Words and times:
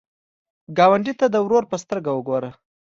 ګاونډي 0.77 1.13
ته 1.19 1.25
د 1.29 1.35
ورور 1.45 1.63
په 1.71 1.77
سترګه 1.83 2.09
وګوره 2.13 2.51